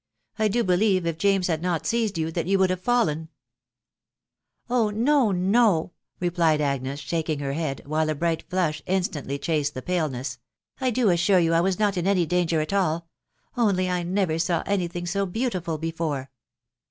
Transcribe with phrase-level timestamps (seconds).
[0.39, 3.29] I do believe, if James had not seized you, that you would have fallen
[4.67, 4.89] !""Oh!
[4.89, 10.39] no, no," replied Agnes, shaking her head, while a bright flush instantly chased the paleness,"
[10.81, 13.01] I do assure you I was not in any danger at all...•
[13.55, 16.31] only I never saw any thing so beautiful before."